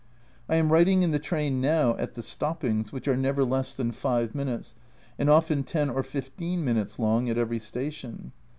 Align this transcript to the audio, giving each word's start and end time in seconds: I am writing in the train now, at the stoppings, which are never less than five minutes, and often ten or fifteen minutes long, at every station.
I 0.49 0.55
am 0.55 0.71
writing 0.71 1.03
in 1.03 1.11
the 1.11 1.19
train 1.19 1.61
now, 1.61 1.95
at 1.97 2.15
the 2.15 2.23
stoppings, 2.23 2.91
which 2.91 3.07
are 3.07 3.15
never 3.15 3.45
less 3.45 3.75
than 3.75 3.91
five 3.91 4.33
minutes, 4.33 4.73
and 5.19 5.29
often 5.29 5.61
ten 5.61 5.91
or 5.91 6.01
fifteen 6.01 6.65
minutes 6.65 6.97
long, 6.97 7.29
at 7.29 7.37
every 7.37 7.59
station. 7.59 8.31